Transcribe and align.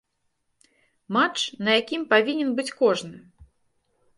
Матч, 1.17 1.37
на 1.67 1.71
якім 1.81 2.01
павінен 2.15 2.49
быць 2.61 2.69
кожны! 2.81 3.15